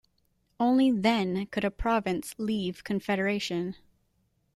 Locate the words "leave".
2.39-2.83